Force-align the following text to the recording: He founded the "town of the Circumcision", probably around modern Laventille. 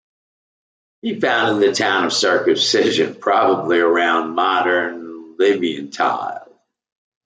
He 1.03 1.19
founded 1.19 1.61
the 1.69 1.75
"town 1.75 2.05
of 2.05 2.09
the 2.09 2.15
Circumcision", 2.15 3.13
probably 3.19 3.77
around 3.77 4.33
modern 4.33 5.37
Laventille. 5.37 6.49